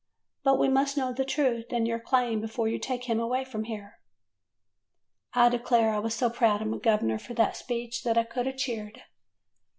[0.41, 3.65] But we must know the truth and your claim before you take him away from
[3.65, 3.99] here.'
[5.35, 8.47] "I declare I was so proud of the gov'ner for that speech that I could
[8.47, 9.03] have cheered.